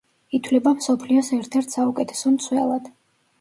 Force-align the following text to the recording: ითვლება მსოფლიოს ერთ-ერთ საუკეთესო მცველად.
ითვლება 0.37 0.71
მსოფლიოს 0.79 1.29
ერთ-ერთ 1.37 1.77
საუკეთესო 1.77 2.33
მცველად. 2.39 2.91